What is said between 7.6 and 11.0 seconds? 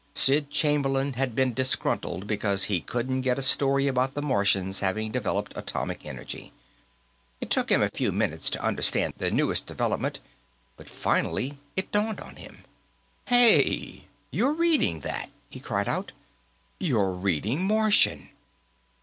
him a few minutes to understand the newest development, but